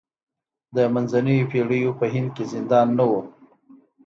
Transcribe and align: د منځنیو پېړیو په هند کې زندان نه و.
د 0.75 0.77
منځنیو 0.93 1.47
پېړیو 1.51 1.91
په 1.99 2.05
هند 2.13 2.29
کې 2.35 2.43
زندان 2.53 2.87
نه 2.97 3.05
و. 3.11 3.13